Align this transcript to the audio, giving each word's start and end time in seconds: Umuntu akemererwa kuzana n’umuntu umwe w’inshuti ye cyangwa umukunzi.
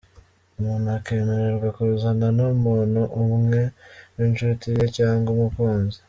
Umuntu 0.57 0.87
akemererwa 0.97 1.67
kuzana 1.77 2.27
n’umuntu 2.37 3.01
umwe 3.23 3.61
w’inshuti 4.15 4.67
ye 4.77 4.85
cyangwa 4.97 5.27
umukunzi. 5.35 5.97